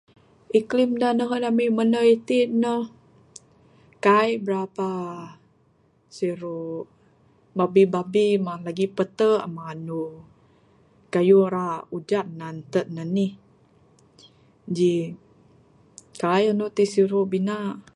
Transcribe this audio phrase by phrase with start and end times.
[0.59, 2.73] Iklim da nehen ami mende itin ne
[4.05, 4.87] kaik brapa
[6.15, 6.61] siru,
[7.57, 10.01] babbi babbi mah, lagi pete mah anu
[11.13, 11.67] kayuh ra
[11.97, 13.31] ujan anten ne nih
[14.75, 14.91] ji
[16.21, 17.57] kaik anu ti siru bina.